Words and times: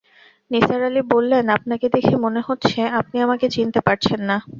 নিসার 0.51 0.81
আলি 0.83 1.01
বললেন, 1.11 1.45
আপনাকে 1.49 1.85
দেখে 1.89 2.15
মনে 2.17 2.41
হচ্ছে 2.47 2.79
আপনি 2.99 3.17
আমাকে 3.21 3.45
চিনতে 3.49 3.79
পারছেন 3.81 4.19
না। 4.29 4.37